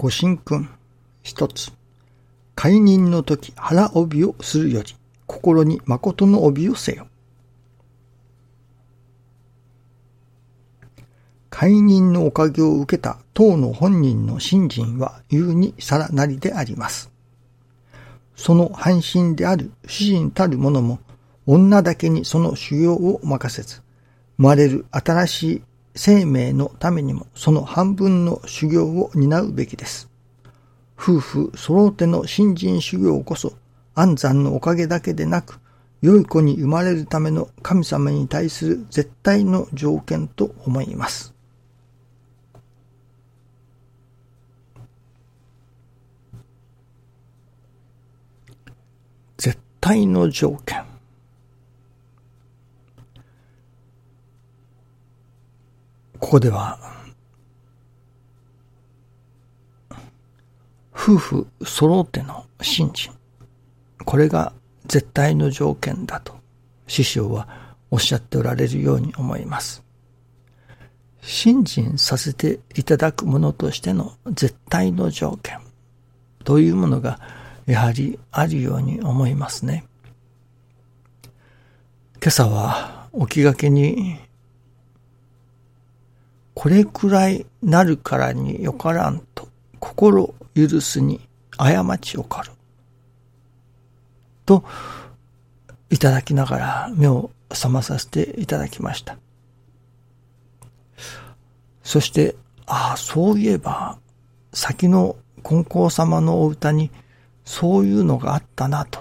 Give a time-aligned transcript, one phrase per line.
[0.00, 0.66] ご神君。
[1.22, 1.72] 一つ。
[2.54, 7.06] 解任の時腹帯をするより、心に誠の帯をせよ。
[11.50, 17.10] 解任のおかげを受けた当の本人の信心は優にさらなりであります。
[18.36, 20.98] その半身である主人たる者も、
[21.44, 23.82] 女だけにその修行を任せず、
[24.38, 25.62] 生まれる新しい
[25.94, 30.08] 生命のためにもその半分の修行を担うべきです。
[30.98, 33.54] 夫婦揃うての新人修行こそ
[33.94, 35.60] 安産のおかげだけでなく、
[36.02, 41.34] 良い子に生まれるための神様に対する絶対の条件と思います。
[49.38, 50.89] 絶対の条件。
[56.20, 56.78] ここでは、
[60.94, 63.12] 夫婦揃っての信心。
[64.04, 64.52] これが
[64.86, 66.34] 絶対の条件だと
[66.86, 67.48] 師匠は
[67.90, 69.82] おっしゃっておられるように思います。
[71.22, 75.58] 信心させていただくものとしての絶対の条件
[76.44, 77.18] というものが
[77.66, 79.84] やはりあるように思いますね。
[82.22, 84.18] 今朝は起きがけに
[86.60, 92.52] これくらいなるからによからんと心許すに過ちをかる。
[94.44, 94.62] と、
[95.88, 99.16] いただきながら目を覚まさせていただきました。
[101.82, 103.96] そして、ああ、そういえば、
[104.52, 106.90] 先の金光様のお歌に
[107.46, 109.00] そういうのがあったなと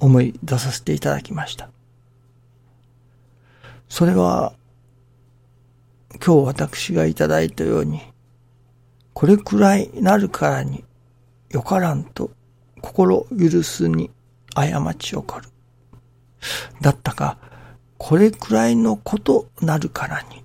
[0.00, 1.70] 思い出させていただきました。
[3.88, 4.52] それは
[6.14, 8.00] 今日私がいただいたように、
[9.12, 10.84] これくらいなるからに
[11.50, 12.30] よからんと
[12.80, 14.10] 心許すに
[14.54, 15.48] 過ち起こる。
[16.80, 17.38] だったか、
[17.98, 20.44] これくらいのことなるからに、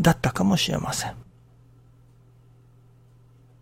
[0.00, 1.14] だったかもしれません。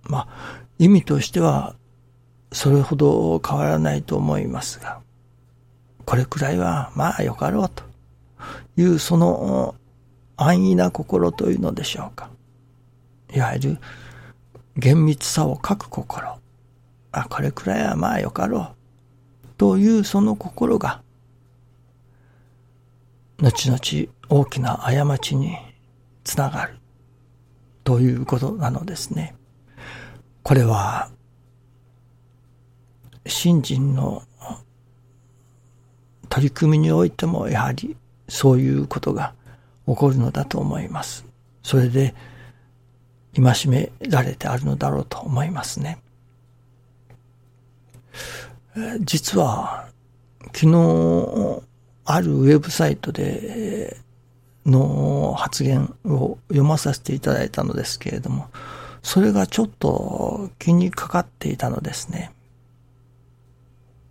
[0.05, 1.77] まあ、意味としては、
[2.53, 5.01] それほど変わらないと思いますが、
[6.05, 7.85] これくらいはまあよかろうと
[8.77, 9.77] いうその
[10.43, 12.31] 安易な心というのでしょうか。
[13.35, 13.79] いわゆる
[14.77, 16.39] 厳密さを欠く心。
[17.13, 19.49] あ、これくらいはまあよかろう。
[19.59, 21.03] というその心が、
[23.39, 25.57] 後々大きな過ちに
[26.25, 26.79] つながる。
[27.85, 29.35] ということなのですね。
[30.43, 31.11] これは、
[33.27, 34.23] 信心の
[36.31, 37.97] 取り組みにおいてもやはり
[38.29, 39.35] そういうことが
[39.87, 41.25] 起こるのだと思います。
[41.63, 42.15] それで、
[43.35, 45.99] 戒められてあるのだろうと思いますね。
[49.01, 49.89] 実は、
[50.55, 51.63] 昨日、
[52.05, 53.97] あるウェブサイトで
[54.67, 58.49] の発言を読まさせていただいたのですけれども、
[59.03, 62.33] それがちょっと気にかかっていたのですね。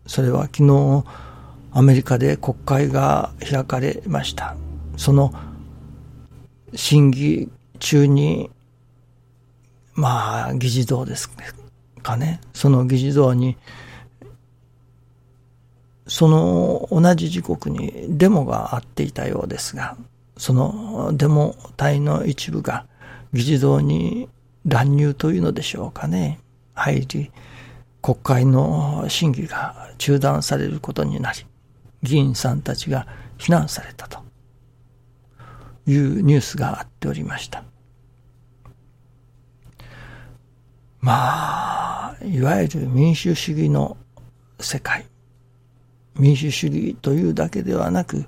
[0.07, 1.03] それは昨日、
[1.71, 4.55] アメリカで国会が開かれました。
[4.97, 5.33] その
[6.75, 7.49] 審議
[7.79, 8.49] 中に、
[9.93, 11.29] まあ、議事堂です
[12.01, 12.41] かね。
[12.53, 13.57] その議事堂に、
[16.07, 19.97] その同じ時刻にデモがあっていたようですが、
[20.37, 22.85] そのデモ隊の一部が
[23.33, 24.29] 議事堂に
[24.65, 26.39] 乱入というのでしょうかね。
[26.73, 27.31] 入り、
[28.01, 31.45] 国会の審議が中断されることになり、
[32.01, 34.28] 議員さんたちが非難されたと。
[35.89, 37.63] いうニュースがあっておりました。
[41.01, 43.97] まあ、いわゆる民主主義の
[44.59, 45.05] 世界。
[46.15, 48.25] 民主主義というだけではなく、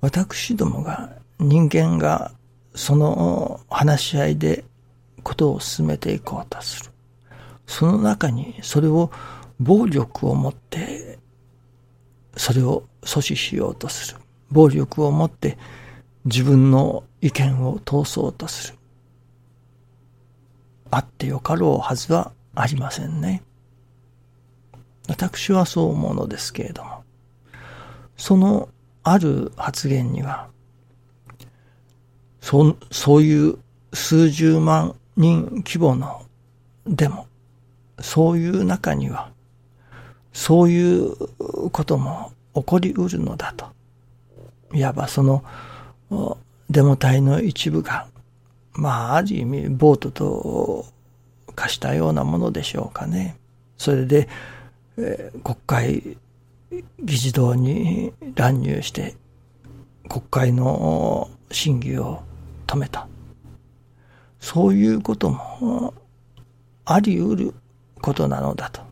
[0.00, 2.32] 私どもが、人間が
[2.74, 4.64] その話し合いで
[5.24, 6.90] ことを進めていこうとする。
[7.66, 9.10] その中にそれを
[9.58, 11.18] 暴力を持って、
[12.36, 14.18] それを阻止しようとする。
[14.50, 15.58] 暴力を持って
[16.24, 18.78] 自分の意見を通そうとする。
[20.90, 23.42] あってよかろうはずはありませんね。
[25.08, 27.02] 私はそう思うのですけれども、
[28.16, 28.68] その
[29.02, 30.48] ある発言には、
[32.40, 33.58] そそういう
[33.92, 36.24] 数十万人規模の
[36.86, 37.26] でも、
[38.00, 39.30] そういう中には、
[40.32, 43.66] そういうことも起こりうるのだと。
[44.74, 45.44] いわばその
[46.70, 48.06] デモ隊の一部が、
[48.72, 50.86] まあ、ある意味、ボートと
[51.54, 53.36] 貸したようなものでしょうかね。
[53.76, 54.28] それで、
[54.96, 56.16] えー、国会
[57.00, 59.14] 議事堂に乱入して
[60.08, 62.22] 国会の審議を
[62.66, 63.08] 止めた。
[64.40, 65.94] そういうことも
[66.84, 67.54] あり得る
[68.00, 68.82] ことなのだと。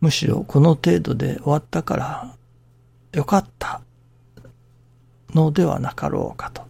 [0.00, 2.36] むしろこの程度で終わったから
[3.12, 3.80] よかった
[5.36, 6.66] のではなかろうかと。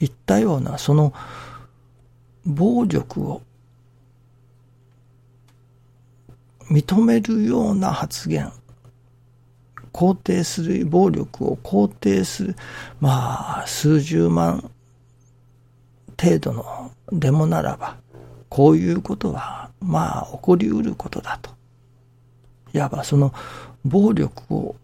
[0.00, 1.12] いったようなその
[2.46, 3.42] 暴力を
[6.70, 8.50] 認めるような発言
[9.92, 12.56] 肯定する暴力を肯定する
[13.00, 14.70] まあ数十万
[16.18, 17.96] 程度のデモならば
[18.48, 21.50] こういうことはまあ起こりうることだと。
[22.72, 23.34] いわばその
[23.84, 24.76] 暴力を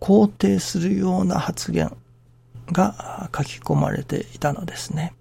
[0.00, 1.94] 肯定するような発言
[2.70, 5.14] が書き込まれていたのですね。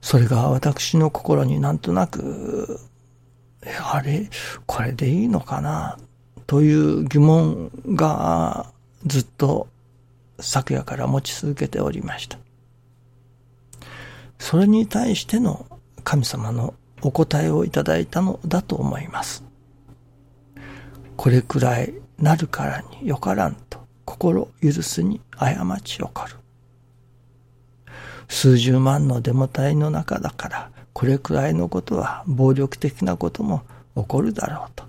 [0.00, 2.80] それが私の心になんとなく、
[3.92, 4.30] あれ、
[4.66, 5.98] これでいいのかな、
[6.46, 8.72] という疑問が
[9.04, 9.68] ずっと
[10.40, 12.38] 昨夜から持ち続けておりました。
[14.38, 15.66] それに対しての
[16.04, 19.44] 神様のお答えをいただいたのだと思います。
[21.16, 23.77] これくらいなるからによからんと
[24.08, 25.52] 心許すに過
[25.82, 26.36] ち起こる。
[28.26, 33.62] 数十万のデモ隊の中だからこれくらいのことは暴力的なことも
[33.94, 34.84] 起こるだろうと。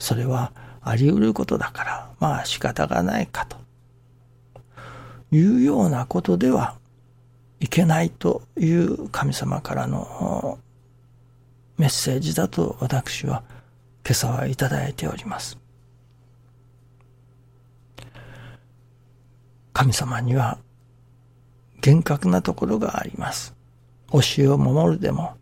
[0.00, 0.50] それは
[0.82, 3.56] あり得ることだからまあ仕方がないかと
[5.30, 6.74] いうようなことでは
[7.60, 10.58] いけないという神様からの
[11.78, 13.44] メッセージだと私は
[14.04, 15.63] 今朝はいただいております。
[19.74, 20.58] 神様には
[21.82, 23.54] 厳格なところがあります。
[24.10, 25.34] 教えを守るでも、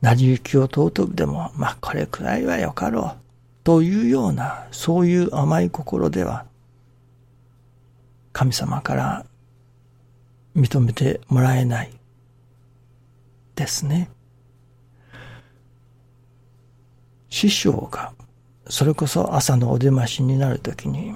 [0.00, 3.16] 成り行きを尊ぶでも、まあこれくらいはよかろう。
[3.62, 6.46] というような、そういう甘い心では、
[8.32, 9.26] 神様から
[10.56, 11.92] 認めてもらえない
[13.54, 14.10] ですね。
[17.28, 18.14] 師匠が、
[18.68, 21.14] それこそ朝のお出ましになるときに、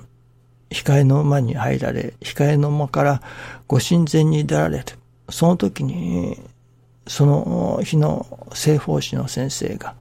[0.76, 3.22] 控えの間に入られ、控えの間から
[3.66, 4.84] ご神前に出られる。
[5.30, 6.38] その時に、
[7.06, 9.94] その日の西方師の先生が、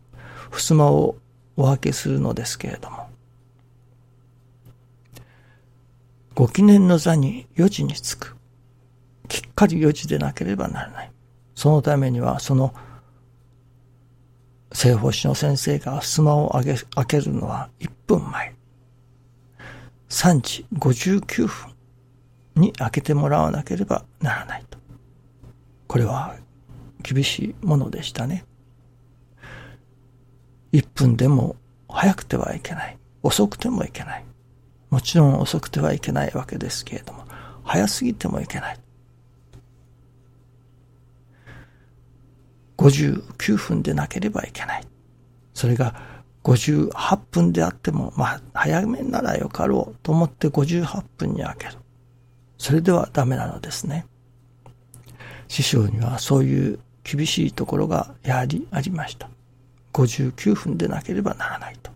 [0.51, 1.16] 襖を
[1.56, 3.07] お分けするのですけれども、
[6.33, 8.36] ご記念の座に4時につく。
[9.30, 11.12] きっかり4時でなければならない。
[11.56, 12.74] そのためには、その
[14.74, 18.54] 西方師の先生が襖を開けるのは1分前。
[20.09, 21.73] 3時59分
[22.55, 24.77] に開けてもらわなければならないと。
[25.87, 26.35] これは
[27.01, 28.45] 厳しいものでしたね。
[30.73, 31.55] 1分でも
[31.89, 32.97] 早くてはいけない。
[33.23, 34.25] 遅くてもいけない。
[34.89, 37.25] もちろん遅くてはいけないわけですけれども、
[37.63, 38.79] 早すぎてもいけない。
[42.77, 44.83] 59分でなければいけない。
[45.53, 45.95] それが
[46.45, 51.74] 58分であっても、まあ、早めならよかろうと思って58分に開ける。
[52.60, 54.05] それではダメなのですね。
[55.48, 59.27] 師匠にはそういう厳しいところがやはりありました。
[59.93, 61.91] 59分でなければならないと。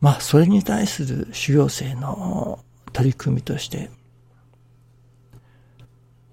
[0.00, 2.58] まあ、それに対する修行生の
[2.92, 3.88] 取り組みとして、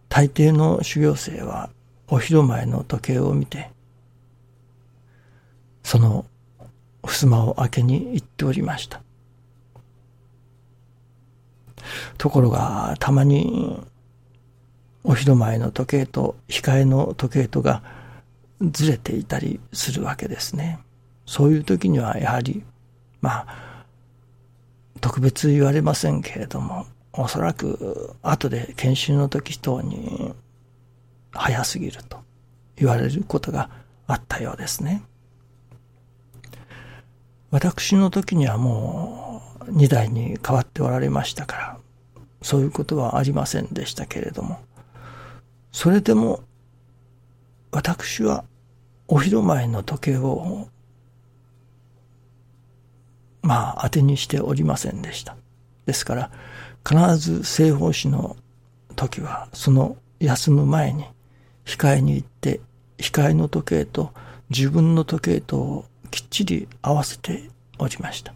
[0.09, 1.69] 大抵の修行生は
[2.07, 3.69] お昼前の時計を見て、
[5.91, 6.25] その
[7.03, 9.01] 襖を開けに行っておりました。
[12.17, 13.77] ところが、たまに、
[15.03, 17.83] お昼前の時計と控えの時計とが
[18.61, 20.79] ずれていたりするわけですね。
[21.25, 22.63] そういう時にはやはり、
[23.19, 23.85] まあ、
[25.01, 30.33] 特別言われませんけれども、おそらく後で研修の時等に
[31.31, 32.21] 早すぎると
[32.77, 33.69] 言われることが
[34.07, 35.03] あったようですね。
[37.51, 41.77] 私の時にはもう2代に変わっておられましたから、
[42.41, 44.59] そういうことはありませんでしたけれども、
[45.71, 46.41] それでも
[47.71, 48.45] 私は
[49.07, 50.67] お昼前の時計を
[53.41, 55.35] まあ当てにしておりませんでした。
[55.85, 56.31] ですから
[56.87, 58.37] 必ず西方史の
[58.95, 61.05] 時はその休む前に
[61.65, 62.61] 控えに行って、
[62.97, 64.13] 控えの時計と
[64.49, 67.49] 自分の時計ときっちり合わせて
[67.79, 68.33] おりました。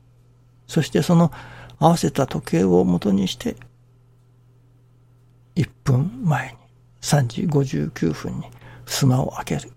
[0.67, 1.31] そしてその
[1.77, 3.55] 合わせた時計を元にして、
[5.55, 6.57] 1分前に
[7.01, 8.45] 3時59分に
[8.85, 9.71] 襖を開ける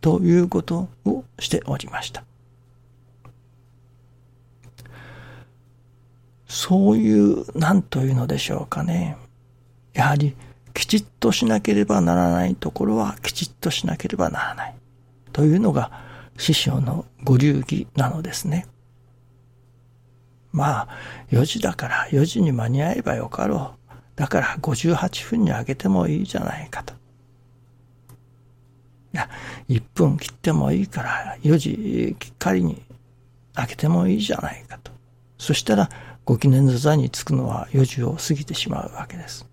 [0.00, 2.24] ということをしておりました。
[6.46, 9.16] そういう、何というのでしょうかね。
[9.94, 10.36] やはり、
[10.74, 14.74] きちっとしなければならないところはきちっとしなければならない。
[15.32, 15.90] というのが
[16.42, 18.66] 師匠のご流儀なのですね。
[20.50, 20.88] まあ、
[21.30, 23.92] 4時だから4時に間に合えばよかろう。
[24.16, 26.94] だから58分に上げてもいいじゃないかと。
[26.94, 26.96] い
[29.12, 29.30] や、
[29.68, 32.82] 1分切ってもいいから4時きっかりに
[33.56, 34.90] 上げてもいいじゃないかと。
[35.38, 35.90] そしたら
[36.24, 39.48] ご記念の座に着くのは4時を過ぎてしまうわけです。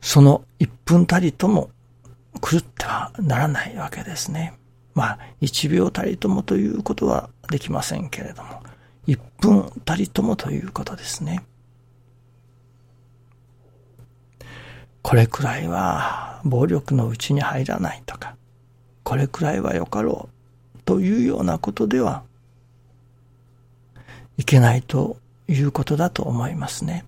[0.00, 1.70] その1分たりとも
[2.44, 4.52] 狂ってはならないわけですね。
[4.94, 8.62] まあ、1秒たりともということはできませんけれども、
[9.06, 11.42] 1分たりともということですね。
[15.00, 18.36] これくらいは暴力のうちに入らないとか、
[19.04, 20.28] これくらいはよかろ
[20.76, 22.24] うというようなことでは
[24.36, 25.16] いけないと
[25.48, 27.06] いうことだと思いますね。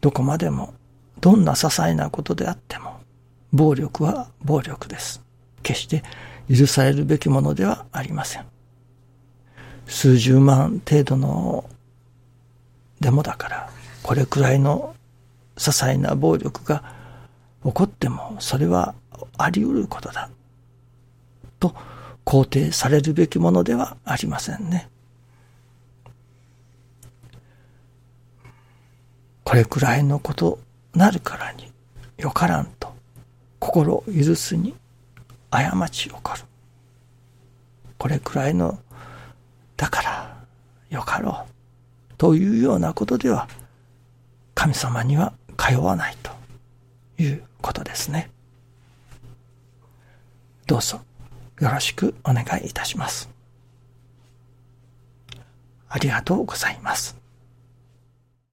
[0.00, 0.72] どこまでも、
[1.26, 3.00] どんな些細なことであっても、
[3.52, 5.20] 暴力は暴力です。
[5.64, 6.04] 決して
[6.48, 8.44] 許されるべきものではありません。
[9.88, 11.68] 数十万程度の
[13.00, 13.70] でもだから、
[14.04, 14.94] これくらいの
[15.56, 16.94] 些細な暴力が
[17.64, 18.94] 起こっても、それは
[19.36, 20.30] あり得ることだ。
[21.58, 21.74] と
[22.24, 24.88] 肯定されるべきものではありませんね。
[29.42, 30.60] これくらいのこと
[30.96, 31.70] なるからに
[32.16, 32.94] よからんと
[33.58, 34.74] 心を許すに
[35.50, 36.42] 過ち起こる。
[37.98, 38.78] これくらいの
[39.76, 40.36] だから
[40.88, 41.44] よかろ
[42.10, 43.46] うというようなことでは
[44.54, 46.32] 神様には通わないと
[47.22, 48.30] いうことですね。
[50.66, 51.02] どうぞ
[51.60, 53.28] よろしくお願いいたします。
[55.90, 57.15] ありがとうございます。